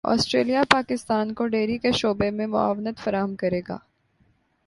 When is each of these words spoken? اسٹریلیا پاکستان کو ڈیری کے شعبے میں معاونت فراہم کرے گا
اسٹریلیا 0.03 0.61
پاکستان 0.69 1.33
کو 1.33 1.47
ڈیری 1.47 1.77
کے 1.77 1.91
شعبے 1.91 2.29
میں 2.31 2.47
معاونت 2.47 2.99
فراہم 2.99 3.35
کرے 3.35 3.61
گا 3.69 3.77